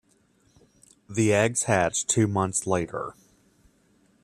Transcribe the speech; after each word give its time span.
The 1.07 1.31
eggs 1.31 1.65
hatch 1.65 2.07
two 2.07 2.25
months 2.27 2.65
later. 2.65 3.13